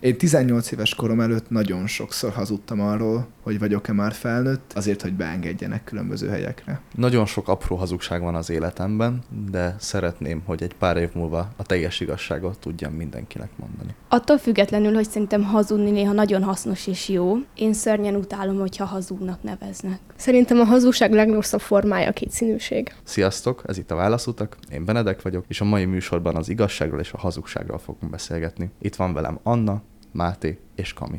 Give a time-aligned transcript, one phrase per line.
[0.00, 5.12] Én 18 éves korom előtt nagyon sokszor hazudtam arról, hogy vagyok-e már felnőtt, azért, hogy
[5.12, 6.80] beengedjenek különböző helyekre.
[6.94, 11.62] Nagyon sok apró hazugság van az életemben, de szeretném, hogy egy pár év múlva a
[11.62, 13.94] teljes igazságot tudjam mindenkinek mondani.
[14.08, 19.42] Attól függetlenül, hogy szerintem hazudni néha nagyon hasznos és jó, én szörnyen utálom, hogyha hazugnak
[19.42, 19.98] neveznek.
[20.16, 22.94] Szerintem a hazugság legrosszabb formája a kétszínűség.
[23.02, 27.12] Sziasztok, ez itt a Válaszutak, én Benedek vagyok, és a mai műsorban az igazságról és
[27.12, 28.70] a hazugságról fogunk beszélgetni.
[28.80, 29.82] Itt van velem Anna,
[30.12, 31.18] Máté és Kami.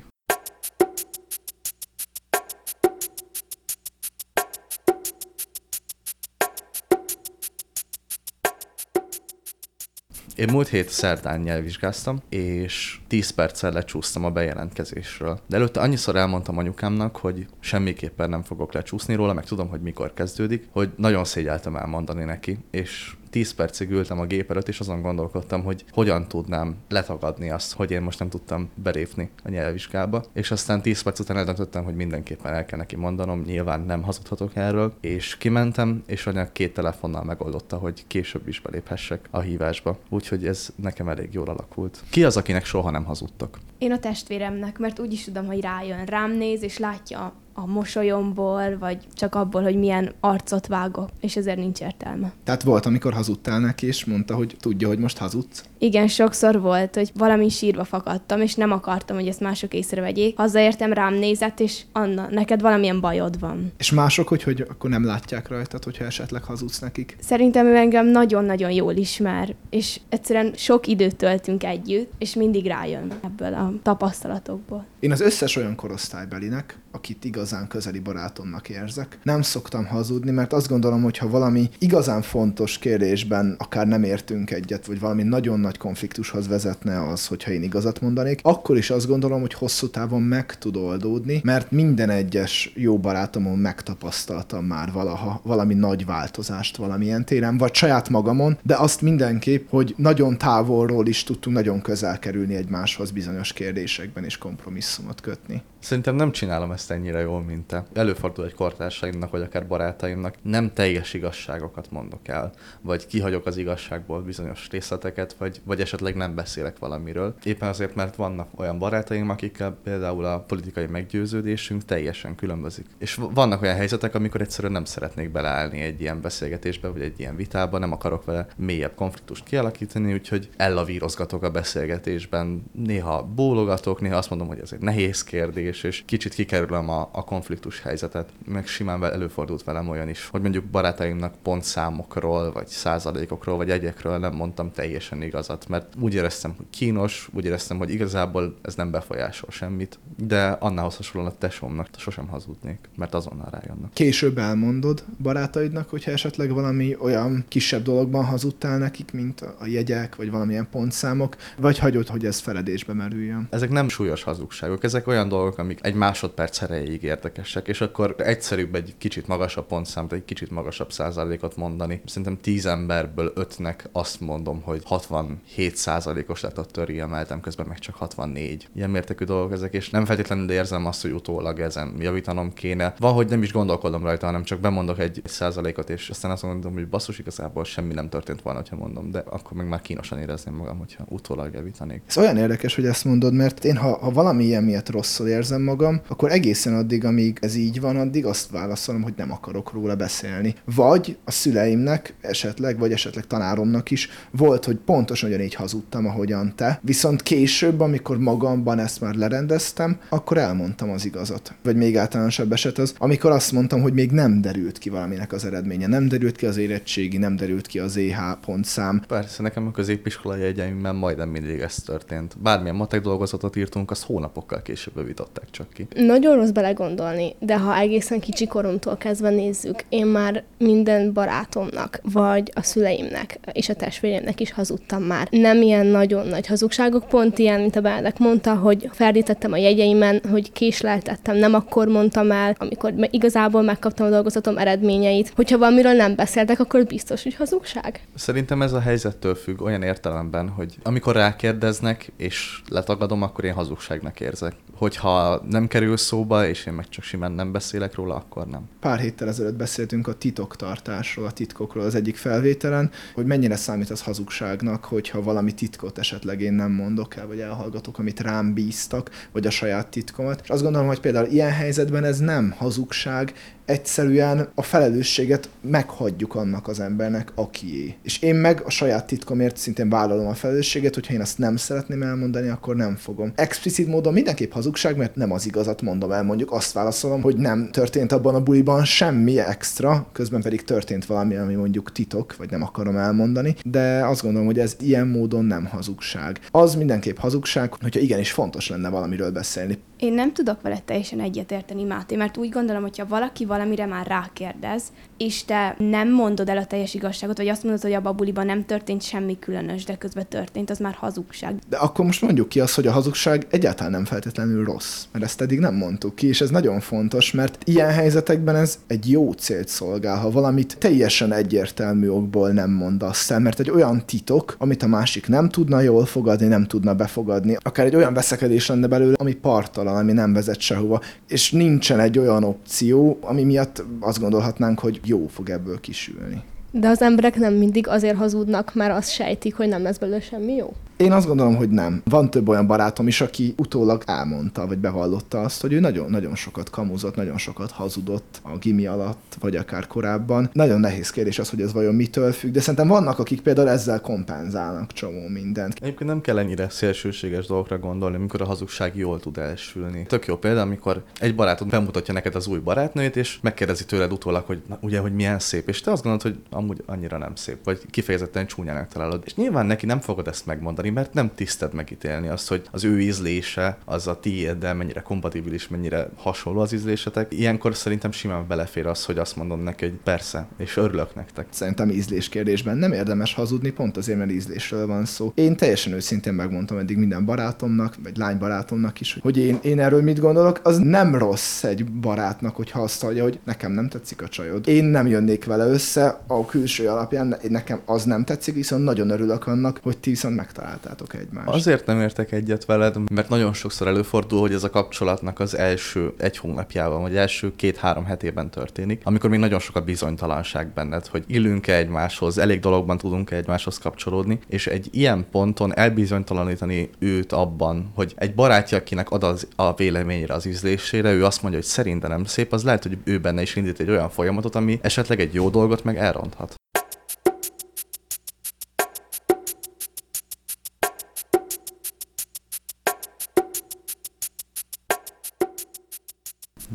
[10.39, 15.39] Én múlt hét szerdán nyelvvizsgáztam, és 10 perccel lecsúsztam a bejelentkezésről.
[15.47, 20.13] De előtte annyiszor elmondtam anyukámnak, hogy semmiképpen nem fogok lecsúszni róla, meg tudom, hogy mikor
[20.13, 25.01] kezdődik, hogy nagyon szégyeltem elmondani neki, és 10 percig ültem a gép előtt, és azon
[25.01, 30.23] gondolkodtam, hogy hogyan tudnám letagadni azt, hogy én most nem tudtam belépni a nyelvvizsgába.
[30.33, 34.55] És aztán 10 perc után eldöntöttem, hogy mindenképpen el kell neki mondanom, nyilván nem hazudhatok
[34.55, 39.97] erről, és kimentem, és anya két telefonnal megoldotta, hogy később is beléphessek a hívásba.
[40.09, 42.03] Úgyhogy ez nekem elég jól alakult.
[42.09, 43.59] Ki az, akinek soha nem hazudtak?
[43.77, 48.77] Én a testvéremnek, mert úgy is tudom, hogy rájön, rám néz, és látja a mosolyomból,
[48.77, 52.31] vagy csak abból, hogy milyen arcot vágok, és ezért nincs értelme.
[52.43, 55.63] Tehát volt, amikor hazudtál neki, és mondta, hogy tudja, hogy most hazudsz?
[55.77, 60.37] Igen, sokszor volt, hogy valami sírva fakadtam, és nem akartam, hogy ezt mások észrevegyék.
[60.37, 63.71] Hazaértem, rám nézett, és Anna, neked valamilyen bajod van.
[63.77, 67.17] És mások, hogy, hogy akkor nem látják rajtad, hogyha esetleg hazudsz nekik?
[67.19, 73.11] Szerintem ő engem nagyon-nagyon jól ismer, és egyszerűen sok időt töltünk együtt, és mindig rájön
[73.23, 74.85] ebből a tapasztalatokból.
[74.99, 79.19] Én az összes olyan korosztálybelinek, akit igazán közeli barátomnak érzek.
[79.23, 84.51] Nem szoktam hazudni, mert azt gondolom, hogy ha valami igazán fontos kérdésben akár nem értünk
[84.51, 89.07] egyet, vagy valami nagyon nagy konfliktushoz vezetne az, hogyha én igazat mondanék, akkor is azt
[89.07, 95.41] gondolom, hogy hosszú távon meg tud oldódni, mert minden egyes jó barátomon megtapasztaltam már valaha
[95.43, 101.23] valami nagy változást valamilyen téren, vagy saját magamon, de azt mindenképp, hogy nagyon távolról is
[101.23, 105.61] tudtunk nagyon közel kerülni egymáshoz bizonyos kérdésekben és kompromisszumot kötni.
[105.79, 107.85] Szerintem nem csinálom ezt ennyire jól, mint te.
[107.93, 112.51] Előfordul egy kortársaimnak, vagy akár barátaimnak, nem teljes igazságokat mondok el,
[112.81, 117.35] vagy kihagyok az igazságból bizonyos részleteket, vagy, vagy esetleg nem beszélek valamiről.
[117.43, 122.85] Éppen azért, mert vannak olyan barátaim, akikkel például a politikai meggyőződésünk teljesen különbözik.
[122.97, 127.35] És vannak olyan helyzetek, amikor egyszerűen nem szeretnék beleállni egy ilyen beszélgetésbe, vagy egy ilyen
[127.35, 132.63] vitába, nem akarok vele mélyebb konfliktust kialakítani, úgyhogy ellavírozgatok a beszélgetésben.
[132.71, 136.33] Néha bólogatok, néha azt mondom, hogy ez egy nehéz kérdés, és, kicsit
[136.69, 138.29] kikerülöm a, a konfliktus helyzetet.
[138.45, 144.33] Meg simán előfordult velem olyan is, hogy mondjuk barátaimnak pontszámokról, vagy százalékokról, vagy egyekről nem
[144.33, 149.49] mondtam teljesen igazat, mert úgy éreztem, hogy kínos, úgy éreztem, hogy igazából ez nem befolyásol
[149.51, 153.89] semmit, de annához hasonlóan a tesómnak sosem hazudnék, mert azonnal rájönnek.
[153.93, 160.31] Később elmondod barátaidnak, hogyha esetleg valami olyan kisebb dologban hazudtál nekik, mint a jegyek, vagy
[160.31, 163.47] valamilyen pontszámok, vagy hagyod, hogy ez feledésbe merüljön?
[163.51, 168.75] Ezek nem súlyos hazugságok, ezek olyan dolgok, amik egy másodperc erejéig érdekesek, és akkor egyszerűbb
[168.75, 172.01] egy kicsit magasabb pontszámot, egy kicsit magasabb százalékot mondani.
[172.05, 177.79] Szerintem 10 emberből 5-nek azt mondom, hogy 67 százalékos lett a töri, emeltem közben meg
[177.79, 178.67] csak 64.
[178.75, 182.93] Ilyen mértékű dolgok ezek, és nem feltétlenül érzem azt, hogy utólag ezen javítanom kéne.
[182.99, 186.73] Van, hogy nem is gondolkodom rajta, hanem csak bemondok egy százalékot, és aztán azt mondom,
[186.73, 190.55] hogy basszus, igazából semmi nem történt volna, ha mondom, de akkor meg már kínosan érezném
[190.55, 192.01] magam, hogyha utólag javítanék.
[192.07, 195.61] Ez olyan érdekes, hogy ezt mondod, mert én ha, ha valami ilyen miatt rosszul érzem,
[195.61, 199.95] magam, akkor egészen addig, amíg ez így van, addig azt válaszolom, hogy nem akarok róla
[199.95, 200.55] beszélni.
[200.75, 206.79] Vagy a szüleimnek esetleg, vagy esetleg tanáromnak is volt, hogy pontosan ugyanígy hazudtam, ahogyan te.
[206.83, 211.53] Viszont később, amikor magamban ezt már lerendeztem, akkor elmondtam az igazat.
[211.63, 215.45] Vagy még általánosabb eset az, amikor azt mondtam, hogy még nem derült ki valaminek az
[215.45, 215.87] eredménye.
[215.87, 219.01] Nem derült ki az érettségi, nem derült ki az EH pontszám.
[219.07, 222.37] Persze, nekem a középiskolai egyeimben majdnem mindig ez történt.
[222.41, 224.97] Bármilyen matek dolgozatot írtunk, azt hónapokkal később
[225.33, 225.87] hagyták csak ki.
[226.05, 232.51] Nagyon rossz belegondolni, de ha egészen kicsi koromtól kezdve nézzük, én már minden barátomnak, vagy
[232.55, 235.27] a szüleimnek és a testvéreimnek is hazudtam már.
[235.31, 240.21] Nem ilyen nagyon nagy hazugságok, pont ilyen, mint a Bádek mondta, hogy ferdítettem a jegyeimen,
[240.31, 245.31] hogy késleltettem, nem akkor mondtam el, amikor igazából megkaptam a dolgozatom eredményeit.
[245.35, 248.01] Hogyha valamiről nem beszéltek, akkor biztos, hogy hazugság.
[248.15, 254.19] Szerintem ez a helyzettől függ olyan értelemben, hogy amikor rákérdeznek és letagadom, akkor én hazugságnak
[254.19, 254.53] érzek.
[254.75, 255.97] Hogyha nem kerül
[256.29, 258.69] szóba, és én meg csak simán nem beszélek róla, akkor nem.
[258.79, 264.01] Pár héttel ezelőtt beszéltünk a titoktartásról, a titkokról az egyik felvételen, hogy mennyire számít az
[264.01, 269.47] hazugságnak, hogyha valami titkot esetleg én nem mondok el, vagy elhallgatok, amit rám bíztak, vagy
[269.47, 270.41] a saját titkomat.
[270.43, 273.33] És azt gondolom, hogy például ilyen helyzetben ez nem hazugság,
[273.69, 277.95] egyszerűen a felelősséget meghagyjuk annak az embernek, akié.
[278.03, 282.01] És én meg a saját titkomért szintén vállalom a felelősséget, hogyha én azt nem szeretném
[282.01, 283.31] elmondani, akkor nem fogom.
[283.35, 287.69] Explicit módon mindenképp hazugság, mert nem az igazat mondom el, mondjuk azt válaszolom, hogy nem
[287.71, 292.63] történt abban a buliban semmi extra, közben pedig történt valami, ami mondjuk titok, vagy nem
[292.63, 296.39] akarom elmondani, de azt gondolom, hogy ez ilyen módon nem hazugság.
[296.51, 299.77] Az mindenképp hazugság, hogyha igenis fontos lenne valamiről beszélni.
[299.97, 304.83] Én nem tudok vele teljesen egyetérteni, Máté, mert úgy gondolom, hogyha valaki valamire már rákérdez,
[305.17, 308.45] és te nem mondod el a teljes igazságot, vagy azt mondod, hogy abban a buliban
[308.45, 311.55] nem történt semmi különös, de közben történt, az már hazugság.
[311.69, 315.41] De akkor most mondjuk ki azt, hogy a hazugság egyáltalán nem feltétlenül rossz, mert ezt
[315.41, 319.67] eddig nem mondtuk ki, és ez nagyon fontos, mert ilyen helyzetekben ez egy jó célt
[319.67, 324.87] szolgál, ha valamit teljesen egyértelmű okból nem mondasz el, mert egy olyan titok, amit a
[324.87, 329.33] másik nem tudna jól fogadni, nem tudna befogadni, akár egy olyan veszekedés lenne belőle, ami
[329.33, 334.99] partalan ami nem vezet sehova, és nincsen egy olyan opció, ami miatt azt gondolhatnánk, hogy
[335.03, 336.41] jó fog ebből kisülni.
[336.71, 340.55] De az emberek nem mindig azért hazudnak, mert azt sejtik, hogy nem lesz belőle semmi
[340.55, 340.73] jó?
[340.99, 342.01] Én azt gondolom, hogy nem.
[342.05, 346.69] Van több olyan barátom is, aki utólag elmondta, vagy bevallotta azt, hogy ő nagyon-nagyon sokat
[346.69, 350.49] kamuzott, nagyon sokat hazudott a gimi alatt, vagy akár korábban.
[350.53, 354.01] Nagyon nehéz kérdés az, hogy ez vajon mitől függ, de szerintem vannak, akik például ezzel
[354.01, 355.73] kompenzálnak csomó mindent.
[355.81, 360.05] Egyébként nem kell ennyire szélsőséges dolgokra gondolni, amikor a hazugság jól tud elsülni.
[360.07, 364.45] Tök jó példa, amikor egy barátod bemutatja neked az új barátnőjét, és megkérdezi tőled utólag,
[364.45, 367.57] hogy na, ugye, hogy milyen szép, és te azt gondolod, hogy amúgy annyira nem szép,
[367.63, 369.21] vagy kifejezetten csúnyának találod.
[369.25, 373.01] És nyilván neki nem fogod ezt megmondani, mert nem tiszted megítélni azt, hogy az ő
[373.01, 377.33] ízlése az a tiéddel mennyire kompatibilis, mennyire hasonló az ízlésetek.
[377.33, 381.47] Ilyenkor szerintem simán belefér az, hogy azt mondom neki, hogy persze, és örülök nektek.
[381.49, 385.31] Szerintem ízlés kérdésben nem érdemes hazudni, pont azért, mert ízlésről van szó.
[385.35, 390.19] Én teljesen őszintén megmondtam eddig minden barátomnak, vagy lánybarátomnak is, hogy én, én erről mit
[390.19, 394.67] gondolok, az nem rossz egy barátnak, hogy azt hallja, hogy nekem nem tetszik a csajod.
[394.67, 399.47] Én nem jönnék vele össze a külső alapján, nekem az nem tetszik, viszont nagyon örülök
[399.47, 400.35] annak, hogy ti viszont
[400.83, 401.47] megtaláltátok egymást.
[401.47, 406.13] Azért nem értek egyet veled, mert nagyon sokszor előfordul, hogy ez a kapcsolatnak az első
[406.17, 411.23] egy hónapjában, vagy első két-három hetében történik, amikor még nagyon sok a bizonytalanság benned, hogy
[411.27, 418.13] illünk-e egymáshoz, elég dologban tudunk-e egymáshoz kapcsolódni, és egy ilyen ponton elbizonytalanítani őt abban, hogy
[418.17, 422.23] egy barátja, akinek ad az, a véleményre, az ízlésére, ő azt mondja, hogy szerintem nem
[422.23, 425.49] szép, az lehet, hogy ő benne is indít egy olyan folyamatot, ami esetleg egy jó
[425.49, 426.58] dolgot meg elronthat.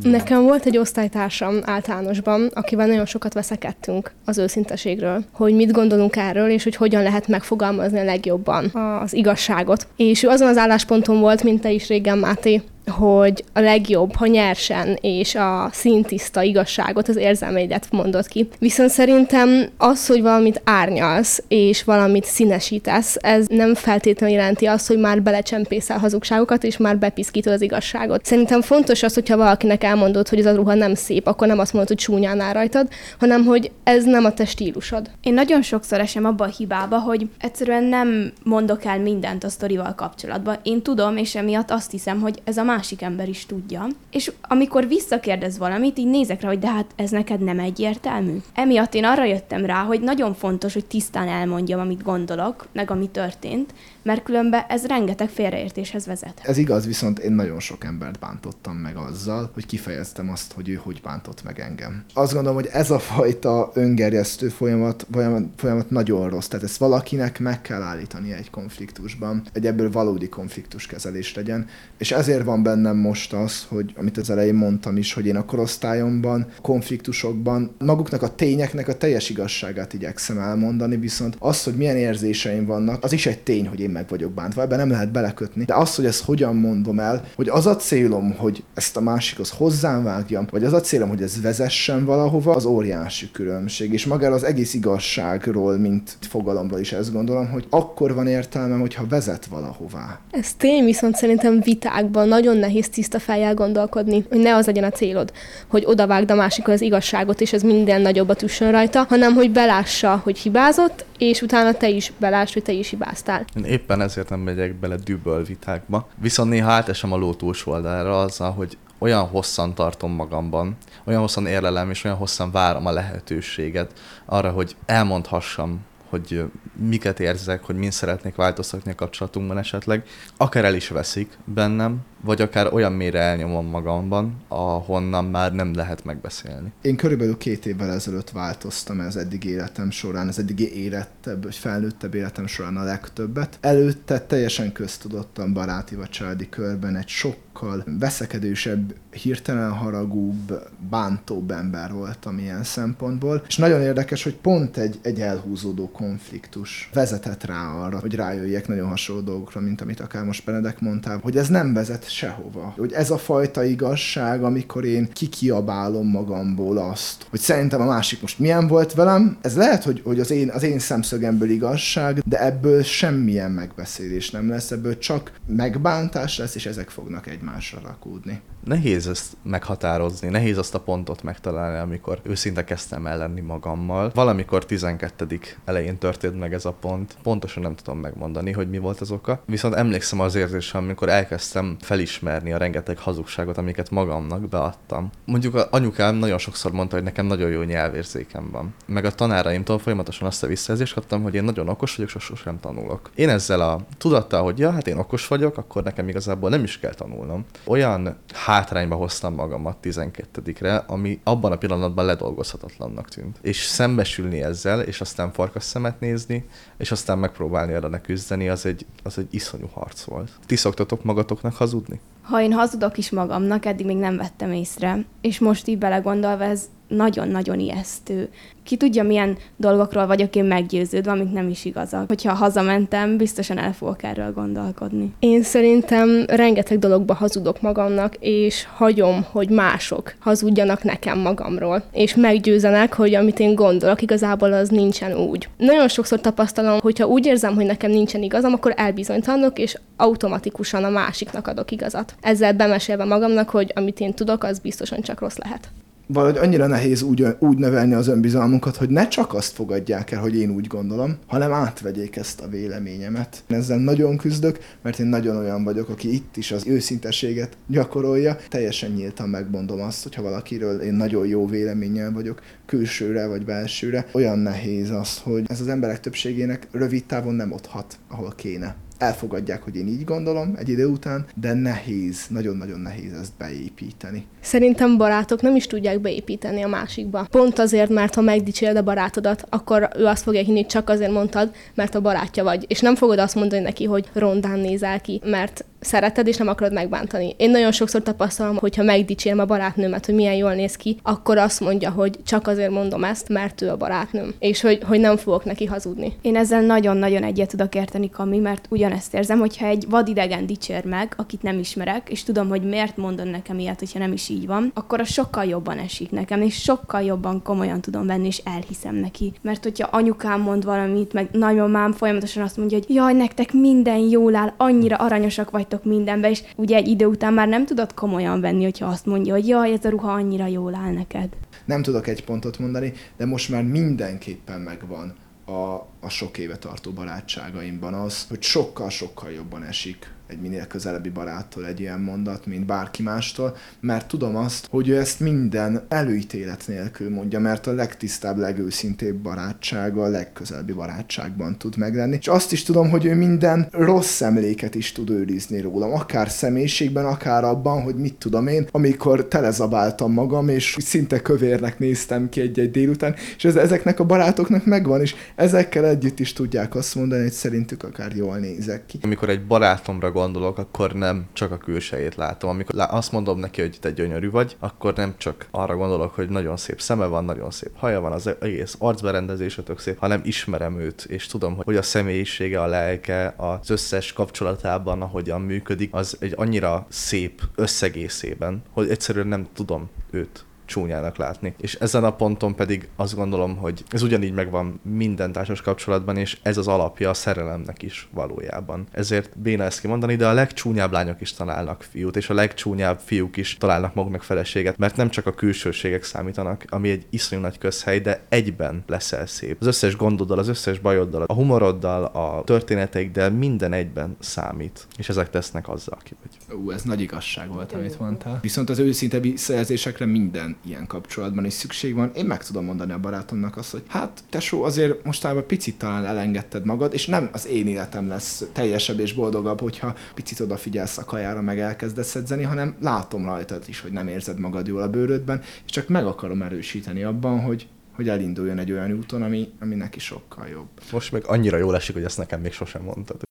[0.05, 6.49] Nekem volt egy osztálytársam általánosban, akivel nagyon sokat veszekedtünk az őszinteségről, hogy mit gondolunk erről,
[6.49, 8.65] és hogy hogyan lehet megfogalmazni a legjobban
[9.03, 9.87] az igazságot.
[9.97, 14.27] És ő azon az állásponton volt, mint te is régen, Máté, hogy a legjobb, ha
[14.27, 18.49] nyersen és a szintiszta igazságot, az érzelmeidet mondod ki.
[18.59, 24.99] Viszont szerintem az, hogy valamit árnyalsz és valamit színesítesz, ez nem feltétlenül jelenti azt, hogy
[24.99, 28.25] már belecsempészel hazugságokat, és már bepiszkítod az igazságot.
[28.25, 31.73] Szerintem fontos az, hogyha valakinek elmondod, hogy ez a ruha nem szép, akkor nem azt
[31.73, 32.89] mondod, hogy csúnyán áll rajtad,
[33.19, 35.11] hanem hogy ez nem a te stílusod.
[35.23, 39.95] Én nagyon sokszor esem abba a hibába, hogy egyszerűen nem mondok el mindent a sztorival
[39.95, 40.57] kapcsolatban.
[40.63, 43.87] Én tudom, és emiatt azt hiszem, hogy ez a másik ember is tudja.
[44.11, 48.37] És amikor visszakérdez valamit, így nézek rá, hogy de hát ez neked nem egyértelmű.
[48.55, 53.09] Emiatt én arra jöttem rá, hogy nagyon fontos, hogy tisztán elmondjam, amit gondolok, meg ami
[53.09, 53.75] történt,
[54.05, 56.41] mert különben ez rengeteg félreértéshez vezet.
[56.43, 60.75] Ez igaz, viszont én nagyon sok embert bántottam meg azzal, hogy kifejeztem azt, hogy ő
[60.75, 62.05] hogy bántott meg engem.
[62.15, 66.47] Azt gondolom, hogy ez a fajta öngerjesztő folyamat, folyamat, folyamat nagyon rossz.
[66.47, 71.67] Tehát ezt valakinek meg kell állítani egy konfliktusban, egy ebből valódi konfliktus kezelés legyen.
[71.99, 75.45] És ezért van bennem most az, hogy amit az elején mondtam is, hogy én a
[75.45, 82.67] korosztályomban, konfliktusokban maguknak a tényeknek a teljes igazságát igyekszem elmondani, viszont az, hogy milyen érzéseim
[82.67, 85.65] vannak, az is egy tény, hogy én meg vagyok bántva, ebben nem lehet belekötni.
[85.65, 89.51] De az, hogy ezt hogyan mondom el, hogy az a célom, hogy ezt a másikhoz
[89.51, 93.93] hozzám vágjam, vagy az a célom, hogy ez vezessen valahova, az óriási különbség.
[93.93, 99.07] És magára az egész igazságról, mint fogalomról is ezt gondolom, hogy akkor van értelmem, hogyha
[99.09, 100.19] vezet valahová.
[100.31, 104.91] Ez tény, viszont szerintem vitákban nagyon nehéz tiszta fejjel gondolkodni, hogy ne az legyen a
[104.91, 105.33] célod,
[105.67, 110.21] hogy odavágd a másikhoz az igazságot, és ez minden nagyobbat üssön rajta, hanem hogy belássa,
[110.25, 113.45] hogy hibázott, és utána te is beláss, hogy te is hibáztál.
[113.67, 116.09] Én éppen ezért nem megyek bele düböl vitákba.
[116.17, 121.47] Viszont néha átesem a ló túlsó oldalára azzal, hogy olyan hosszan tartom magamban, olyan hosszan
[121.47, 123.93] érlelem, és olyan hosszan várom a lehetőséget
[124.25, 130.75] arra, hogy elmondhassam hogy miket érzek, hogy mind szeretnék változtatni a kapcsolatunkban esetleg, akár el
[130.75, 136.73] is veszik bennem, vagy akár olyan mélyre elnyomom magamban, ahonnan már nem lehet megbeszélni.
[136.83, 142.15] Én körülbelül két évvel ezelőtt változtam az eddig életem során, az eddigi életebb, vagy felnőttebb
[142.15, 143.59] életem során a legtöbbet.
[143.61, 152.39] Előtte teljesen köztudottan baráti vagy családi körben egy sokkal veszekedősebb, hirtelen haragúbb, bántóbb ember voltam
[152.39, 153.43] ilyen szempontból.
[153.47, 158.89] És nagyon érdekes, hogy pont egy, egy elhúzódó konfliktus vezetett rá arra, hogy rájöjjek nagyon
[158.89, 162.75] hasonló dolgokra, mint amit akár most Benedek mondtál, hogy ez nem vezet sehova.
[162.77, 168.39] Hogy ez a fajta igazság, amikor én kikiabálom magamból azt, hogy szerintem a másik most
[168.39, 172.83] milyen volt velem, ez lehet, hogy, hogy az, én, az én szemszögemből igazság, de ebből
[172.83, 179.37] semmilyen megbeszélés nem lesz, ebből csak megbántás lesz, és ezek fognak egymásra rakódni nehéz ezt
[179.43, 184.11] meghatározni, nehéz azt a pontot megtalálni, amikor őszinte kezdtem el lenni magammal.
[184.15, 185.41] Valamikor 12.
[185.65, 187.17] elején történt meg ez a pont.
[187.23, 189.43] Pontosan nem tudom megmondani, hogy mi volt az oka.
[189.47, 195.11] Viszont emlékszem az érzésem, amikor elkezdtem felismerni a rengeteg hazugságot, amiket magamnak beadtam.
[195.25, 198.75] Mondjuk a anyukám nagyon sokszor mondta, hogy nekem nagyon jó nyelvérzékem van.
[198.87, 203.11] Meg a tanáraimtól folyamatosan azt a visszajelzést kaptam, hogy én nagyon okos vagyok, sosem tanulok.
[203.15, 206.79] Én ezzel a tudattal, hogy ja, hát én okos vagyok, akkor nekem igazából nem is
[206.79, 207.45] kell tanulnom.
[207.65, 213.39] Olyan hátrányba hoztam magamat 12-re, ami abban a pillanatban ledolgozhatatlannak tűnt.
[213.43, 216.45] És szembesülni ezzel, és aztán farkas szemet nézni,
[216.77, 220.31] és aztán megpróbálni ellene küzdeni, az egy, az egy iszonyú harc volt.
[220.47, 221.94] Ti szoktatok magatoknak hazudni?
[222.23, 226.69] Ha én hazudok is magamnak, eddig még nem vettem észre, és most így belegondolva ez
[226.89, 228.29] nagyon-nagyon ijesztő.
[228.63, 232.09] Ki tudja, milyen dolgokról vagyok én meggyőződve, amik nem is igazak.
[232.09, 235.13] Hogyha hazamentem, biztosan el fogok erről gondolkodni.
[235.19, 242.95] Én szerintem rengeteg dologba hazudok magamnak, és hagyom, hogy mások hazudjanak nekem magamról, és meggyőzenek,
[242.95, 245.49] hogy amit én gondolok, igazából az nincsen úgy.
[245.57, 250.91] Nagyon sokszor tapasztalom, hogyha úgy érzem, hogy nekem nincsen igazam, akkor elbizonytalanok, és automatikusan a
[250.91, 252.15] másiknak adok igazat.
[252.21, 255.69] Ezzel bemesélve magamnak, hogy amit én tudok, az biztosan csak rossz lehet
[256.07, 260.37] valahogy annyira nehéz úgy, úgy növelni az önbizalmunkat, hogy ne csak azt fogadják el, hogy
[260.37, 263.43] én úgy gondolom, hanem átvegyék ezt a véleményemet.
[263.47, 268.37] Ezzel nagyon küzdök, mert én nagyon olyan vagyok, aki itt is az őszintességet gyakorolja.
[268.49, 274.39] Teljesen nyíltan megmondom azt, hogyha valakiről én nagyon jó véleménnyel vagyok, külsőre vagy belsőre, olyan
[274.39, 279.77] nehéz az, hogy ez az emberek többségének rövid távon nem otthat, ahol kéne elfogadják, hogy
[279.77, 284.27] én így gondolom egy idő után, de nehéz, nagyon-nagyon nehéz ezt beépíteni.
[284.41, 287.27] Szerintem barátok nem is tudják beépíteni a másikba.
[287.31, 291.55] Pont azért, mert ha megdicséled a barátodat, akkor ő azt fogja hinni, csak azért mondtad,
[291.75, 292.65] mert a barátja vagy.
[292.69, 296.73] És nem fogod azt mondani neki, hogy rondán nézel ki, mert szereted, és nem akarod
[296.73, 297.35] megbántani.
[297.37, 301.61] Én nagyon sokszor tapasztalom, hogyha megdicsérem a barátnőmet, hogy milyen jól néz ki, akkor azt
[301.61, 305.45] mondja, hogy csak azért mondom ezt, mert ő a barátnőm, és hogy, hogy nem fogok
[305.45, 306.13] neki hazudni.
[306.23, 311.15] Én ezzel nagyon-nagyon egyet tudok érteni, Kami, mert ugyanezt érzem, hogyha egy vadidegen dicsér meg,
[311.17, 314.71] akit nem ismerek, és tudom, hogy miért mondod nekem ilyet, hogyha nem is így van,
[314.75, 319.33] akkor az sokkal jobban esik nekem, és sokkal jobban komolyan tudom venni, és elhiszem neki.
[319.43, 324.35] Mert hogyha anyukám mond valamit, meg nagymamám folyamatosan azt mondja, hogy jaj, nektek minden jól
[324.35, 328.41] áll, annyira aranyosak vagytok, belelátok mindenbe, és ugye egy idő után már nem tudod komolyan
[328.41, 331.29] venni, hogyha azt mondja, hogy jaj, ez a ruha annyira jól áll neked.
[331.65, 335.15] Nem tudok egy pontot mondani, de most már mindenképpen megvan
[335.45, 341.67] a, a sok éve tartó barátságaimban az, hogy sokkal-sokkal jobban esik egy minél közelebbi baráttól
[341.67, 347.11] egy ilyen mondat, mint bárki mástól, mert tudom azt, hogy ő ezt minden előítélet nélkül
[347.11, 352.17] mondja, mert a legtisztább, legőszintébb barátsága a legközelebbi barátságban tud meglenni.
[352.21, 357.05] És azt is tudom, hogy ő minden rossz emléket is tud őrizni rólam, akár személyiségben,
[357.05, 362.71] akár abban, hogy mit tudom én, amikor telezabáltam magam, és szinte kövérnek néztem ki egy-egy
[362.71, 367.33] délután, és ez, ezeknek a barátoknak megvan, és ezekkel együtt is tudják azt mondani, hogy
[367.33, 368.99] szerintük akár jól nézek ki.
[369.03, 370.24] Amikor egy barátomra gondolok,
[370.59, 372.51] akkor nem csak a külsejét látom.
[372.51, 376.57] Amikor azt mondom neki, hogy te gyönyörű vagy, akkor nem csak arra gondolok, hogy nagyon
[376.57, 381.05] szép szeme van, nagyon szép haja van, az egész arcberendezése tök szép, hanem ismerem őt,
[381.09, 386.87] és tudom, hogy a személyisége, a lelke, az összes kapcsolatában, ahogyan működik, az egy annyira
[386.89, 391.55] szép összegészében, hogy egyszerűen nem tudom őt csúnyának látni.
[391.61, 396.39] És ezen a ponton pedig azt gondolom, hogy ez ugyanígy megvan minden társas kapcsolatban, és
[396.43, 398.87] ez az alapja a szerelemnek is valójában.
[398.91, 403.37] Ezért béna ezt kimondani, de a legcsúnyább lányok is találnak fiút, és a legcsúnyább fiúk
[403.37, 408.01] is találnak maguknak feleséget, mert nem csak a külsőségek számítanak, ami egy iszonyú nagy közhely,
[408.01, 409.57] de egyben leszel szép.
[409.61, 414.87] Az összes gondoddal, az összes bajoddal, a humoroddal, a történeteiddel minden egyben számít.
[414.97, 416.37] És ezek tesznek azzal, aki vagy.
[416.53, 418.39] Ú, ez nagy igazság volt, amit mondtál.
[418.43, 422.11] Viszont az őszinte visszajelzésekre minden ilyen kapcsolatban is szükség van.
[422.15, 426.65] Én meg tudom mondani a barátomnak azt, hogy hát tesó, azért mostában picit talán elengedted
[426.65, 431.43] magad, és nem az én életem lesz teljesebb és boldogabb, hogyha picit odafigyelsz a kajára,
[431.43, 435.71] meg elkezdesz edzeni, hanem látom rajtad is, hogy nem érzed magad jól a bőrödben, és
[435.71, 440.47] csak meg akarom erősíteni abban, hogy hogy elinduljon egy olyan úton, ami, ami neki sokkal
[440.47, 440.69] jobb.
[440.93, 443.23] Most meg annyira jól esik, hogy ezt nekem még sosem mondtad.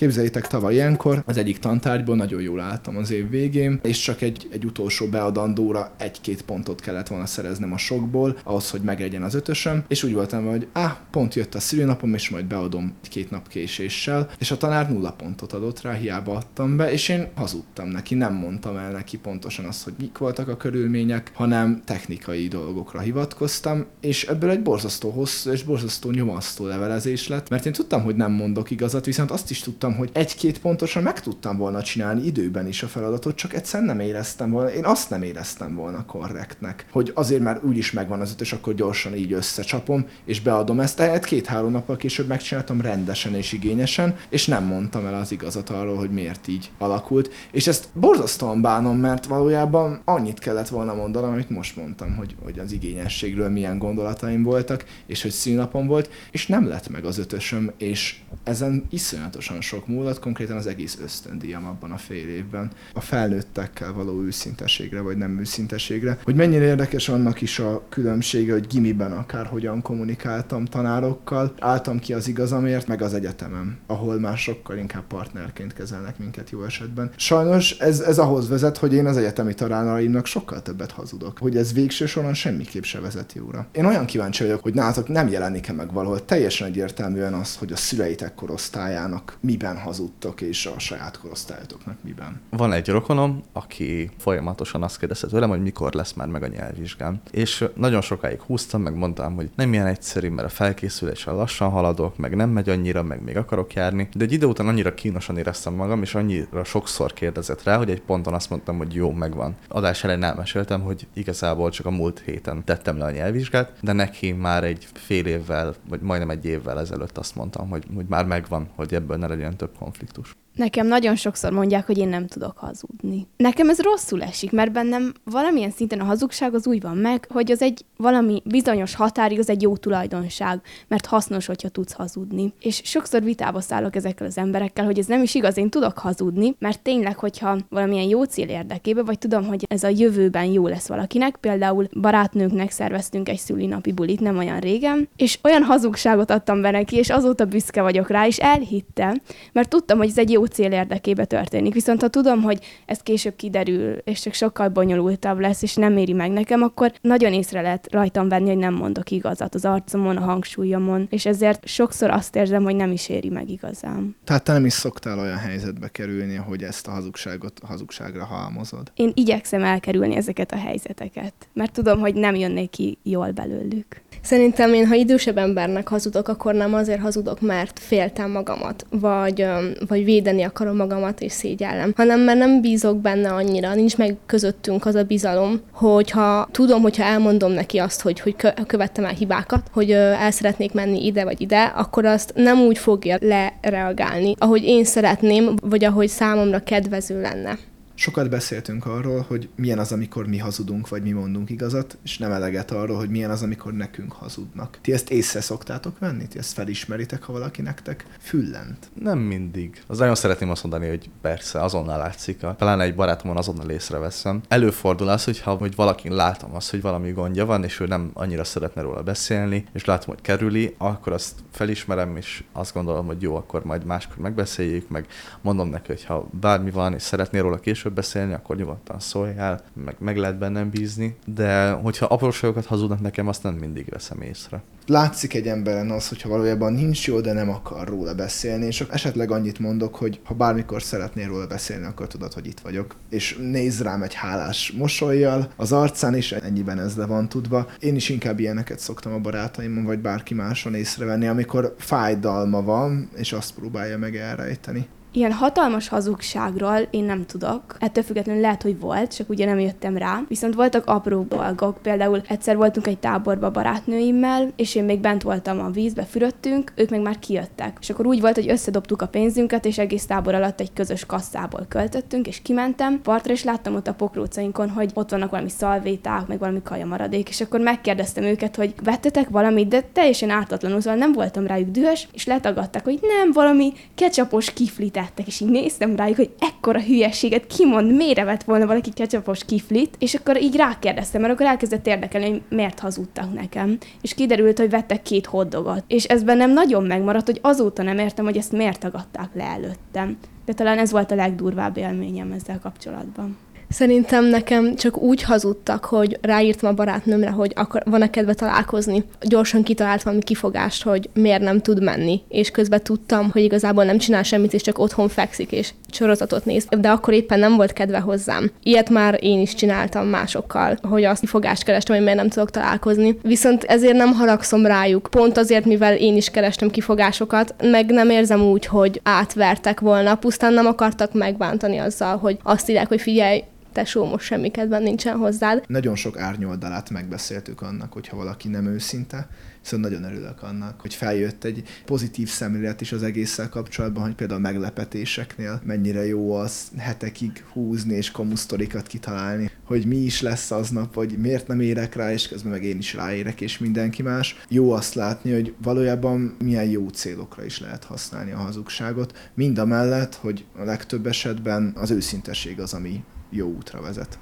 [0.00, 4.48] Képzeljétek, tavaly ilyenkor az egyik tantárgyból nagyon jól álltam az év végén, és csak egy,
[4.52, 9.84] egy utolsó beadandóra egy-két pontot kellett volna szereznem a sokból, ahhoz, hogy megegyen az ötösöm,
[9.88, 14.30] és úgy voltam, hogy á, pont jött a szülinapom, és majd beadom két nap késéssel,
[14.38, 18.34] és a tanár nulla pontot adott rá, hiába adtam be, és én hazudtam neki, nem
[18.34, 24.24] mondtam el neki pontosan azt, hogy mik voltak a körülmények, hanem technikai dolgokra hivatkoztam, és
[24.24, 28.70] ebből egy borzasztó hosszú és borzasztó nyomasztó levelezés lett, mert én tudtam, hogy nem mondok
[28.70, 32.82] igazat, viszont azt is tudtam, tudtam, hogy egy-két pontosan meg tudtam volna csinálni időben is
[32.82, 37.42] a feladatot, csak egyszer nem éreztem volna, én azt nem éreztem volna korrektnek, hogy azért
[37.42, 41.96] már úgyis megvan az ötös, akkor gyorsan így összecsapom, és beadom ezt, tehát két-három nappal
[41.96, 46.70] később megcsináltam rendesen és igényesen, és nem mondtam el az igazat arról, hogy miért így
[46.78, 52.34] alakult, és ezt borzasztóan bánom, mert valójában annyit kellett volna mondanom, amit most mondtam, hogy,
[52.42, 57.18] hogy az igényességről milyen gondolataim voltak, és hogy színlapom volt, és nem lett meg az
[57.18, 62.70] ötösöm, és ezen iszonyatosan sok sok múlott, konkrétan az egész ösztöndíjam abban a fél évben.
[62.92, 66.18] A felnőttekkel való őszinteségre, vagy nem őszinteségre.
[66.22, 72.12] Hogy mennyire érdekes annak is a különbsége, hogy gimiben akár hogyan kommunikáltam tanárokkal, álltam ki
[72.12, 77.10] az igazamért, meg az egyetemem, ahol már sokkal inkább partnerként kezelnek minket jó esetben.
[77.16, 81.72] Sajnos ez, ez ahhoz vezet, hogy én az egyetemi tanáraimnak sokkal többet hazudok, hogy ez
[81.72, 83.66] végső soron semmiképp se vezet jóra.
[83.72, 87.76] Én olyan kíváncsi vagyok, hogy nálatok nem jelenik-e meg valahol teljesen egyértelműen az, hogy a
[87.76, 92.40] szüleitek korosztályának miben miben hazudtok, és a saját korosztályotoknak miben?
[92.50, 97.20] Van egy rokonom, aki folyamatosan azt kérdezte tőlem, hogy mikor lesz már meg a nyelvvizsgám.
[97.30, 102.16] És nagyon sokáig húztam, meg mondtam, hogy nem ilyen egyszerű, mert a felkészüléssel lassan haladok,
[102.16, 104.08] meg nem megy annyira, meg még akarok járni.
[104.14, 108.02] De egy idő után annyira kínosan éreztem magam, és annyira sokszor kérdezett rá, hogy egy
[108.02, 109.56] ponton azt mondtam, hogy jó, megvan.
[109.68, 114.32] Adás elején elmeséltem, hogy igazából csak a múlt héten tettem le a nyelvvizsgát, de neki
[114.32, 118.68] már egy fél évvel, vagy majdnem egy évvel ezelőtt azt mondtam, hogy, hogy már megvan,
[118.74, 120.36] hogy ebből ne legyen több konfliktus.
[120.56, 123.26] Nekem nagyon sokszor mondják, hogy én nem tudok hazudni.
[123.36, 127.50] Nekem ez rosszul esik, mert bennem valamilyen szinten a hazugság az úgy van meg, hogy
[127.50, 132.52] az egy valami bizonyos határig, az egy jó tulajdonság, mert hasznos, hogyha tudsz hazudni.
[132.60, 136.54] És sokszor vitába szállok ezekkel az emberekkel, hogy ez nem is igaz, én tudok hazudni,
[136.58, 140.88] mert tényleg, hogyha valamilyen jó cél érdekében, vagy tudom, hogy ez a jövőben jó lesz
[140.88, 146.70] valakinek, például barátnőnknek szerveztünk egy szülinapi bulit nem olyan régen, és olyan hazugságot adtam be
[146.70, 149.20] neki, és azóta büszke vagyok rá, és elhitte,
[149.52, 151.74] mert tudtam, hogy ez egy jó cél érdekébe történik.
[151.74, 156.12] Viszont ha tudom, hogy ez később kiderül, és csak sokkal bonyolultabb lesz, és nem éri
[156.12, 160.24] meg nekem, akkor nagyon észre lehet rajtam venni, hogy nem mondok igazat az arcomon, a
[160.24, 164.16] hangsúlyomon, és ezért sokszor azt érzem, hogy nem is éri meg igazán.
[164.24, 168.92] Tehát te nem is szoktál olyan helyzetbe kerülni, hogy ezt a hazugságot hazugságra halmozod?
[168.94, 174.04] Én igyekszem elkerülni ezeket a helyzeteket, mert tudom, hogy nem jönnék ki jól belőlük.
[174.26, 179.46] Szerintem én, ha idősebb embernek hazudok, akkor nem azért hazudok, mert féltem magamat, vagy,
[179.88, 184.86] vagy védeni akarom magamat és szégyellem, hanem mert nem bízok benne annyira, nincs meg közöttünk
[184.86, 188.36] az a bizalom, hogyha tudom, hogyha elmondom neki azt, hogy, hogy
[188.66, 193.16] követtem el hibákat, hogy el szeretnék menni ide vagy ide, akkor azt nem úgy fogja
[193.20, 197.58] lereagálni, ahogy én szeretném, vagy ahogy számomra kedvező lenne.
[197.98, 202.32] Sokat beszéltünk arról, hogy milyen az, amikor mi hazudunk, vagy mi mondunk igazat, és nem
[202.32, 204.78] eleget arról, hogy milyen az, amikor nekünk hazudnak.
[204.82, 206.28] Ti ezt észre szoktátok venni?
[206.28, 208.90] Ti ezt felismeritek, ha valaki nektek füllent?
[208.94, 209.82] Nem mindig.
[209.86, 212.40] Az nagyon szeretném azt mondani, hogy persze, azonnal látszik.
[212.56, 214.40] Talán egy barátomon azonnal észreveszem.
[214.48, 218.44] Előfordul az, hogyha hogy valakin látom azt, hogy valami gondja van, és ő nem annyira
[218.44, 223.36] szeretne róla beszélni, és látom, hogy kerüli, akkor azt felismerem, és azt gondolom, hogy jó,
[223.36, 225.06] akkor majd máskor megbeszéljük, meg
[225.40, 229.60] mondom neki, hogy ha bármi van, és szeretné róla később később beszélni, akkor nyugodtan szóljál,
[229.84, 234.62] meg, meg lehet bennem bízni, de hogyha apróságokat hazudnak nekem, azt nem mindig veszem észre
[234.86, 239.30] látszik egy emberen az, hogyha valójában nincs jó, de nem akar róla beszélni, és esetleg
[239.30, 242.96] annyit mondok, hogy ha bármikor szeretnél róla beszélni, akkor tudod, hogy itt vagyok.
[243.08, 247.66] És néz rám egy hálás mosolyjal, az arcán is ennyiben ez le van tudva.
[247.78, 253.32] Én is inkább ilyeneket szoktam a barátaimon, vagy bárki máson észrevenni, amikor fájdalma van, és
[253.32, 254.86] azt próbálja meg elrejteni.
[255.16, 257.76] Ilyen hatalmas hazugságról én nem tudok.
[257.78, 260.22] Ettől függetlenül lehet, hogy volt, csak ugye nem jöttem rá.
[260.28, 261.78] Viszont voltak apró dolgok.
[261.82, 266.90] Például egyszer voltunk egy táborba barátnőimmel, és én még bent voltam a vízbe, fürödtünk, ők
[266.90, 267.76] meg már kijöttek.
[267.80, 271.66] És akkor úgy volt, hogy összedobtuk a pénzünket, és egész tábor alatt egy közös kasszából
[271.68, 276.38] költöttünk, és kimentem partra, és láttam ott a pokrócainkon, hogy ott vannak valami szalvéták, meg
[276.38, 281.12] valami kaja maradék, és akkor megkérdeztem őket, hogy vettetek valamit, de teljesen ártatlanul, szóval nem
[281.12, 286.16] voltam rájuk dühös, és letagadták, hogy nem, valami ketchupos kiflit lettek, és így néztem rájuk,
[286.16, 291.32] hogy ekkora hülyeséget kimond, miért vett volna valaki ketchupos kiflit, és akkor így rákérdeztem, mert
[291.32, 293.78] akkor elkezdett érdekelni, hogy miért hazudtak nekem.
[294.00, 295.84] És kiderült, hogy vettek két hoddogot.
[295.86, 300.18] És ez bennem nagyon megmaradt, hogy azóta nem értem, hogy ezt miért tagadták le előttem.
[300.44, 303.36] De talán ez volt a legdurvább élményem ezzel kapcsolatban.
[303.76, 309.04] Szerintem nekem csak úgy hazudtak, hogy ráírtam a barátnőmre, hogy akar, van-e kedve találkozni.
[309.20, 312.20] Gyorsan kitalált valami kifogást, hogy miért nem tud menni.
[312.28, 316.66] És közben tudtam, hogy igazából nem csinál semmit, és csak otthon fekszik, és sorozatot néz.
[316.78, 318.50] De akkor éppen nem volt kedve hozzám.
[318.62, 323.18] Ilyet már én is csináltam másokkal, hogy azt kifogást kerestem, hogy miért nem tudok találkozni.
[323.22, 325.08] Viszont ezért nem haragszom rájuk.
[325.10, 330.52] Pont azért, mivel én is kerestem kifogásokat, meg nem érzem úgy, hogy átvertek volna, pusztán
[330.52, 333.42] nem akartak megbántani azzal, hogy azt írják, hogy figyelj,
[333.76, 335.64] tesó, most semmi kedven nincsen hozzád.
[335.66, 339.28] Nagyon sok árnyoldalát megbeszéltük annak, hogyha valaki nem őszinte,
[339.66, 344.38] Szóval nagyon örülök annak, hogy feljött egy pozitív szemlélet is az egésszel kapcsolatban, hogy például
[344.38, 350.94] a meglepetéseknél mennyire jó az hetekig húzni és komusztorikat kitalálni, hogy mi is lesz aznap,
[350.94, 354.36] vagy miért nem érek rá, és közben meg én is ráérek, és mindenki más.
[354.48, 359.64] Jó azt látni, hogy valójában milyen jó célokra is lehet használni a hazugságot, mind a
[359.64, 364.18] mellett, hogy a legtöbb esetben az őszintesség az, ami jó útra vezet.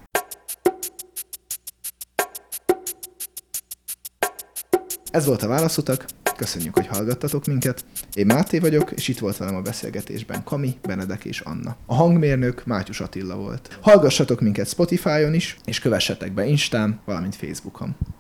[5.11, 6.05] Ez volt a Válaszutak,
[6.37, 7.85] köszönjük, hogy hallgattatok minket.
[8.15, 11.77] Én Máté vagyok, és itt volt velem a beszélgetésben Kami, Benedek és Anna.
[11.87, 13.79] A hangmérnök Mátyus Attila volt.
[13.81, 17.97] Hallgassatok minket Spotify-on is, és kövessetek be Instán, valamint Facebookon.